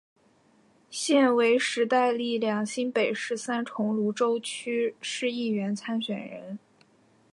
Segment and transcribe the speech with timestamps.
[0.89, 6.57] 现为时代力量新北市三重芦洲区市议员参选人。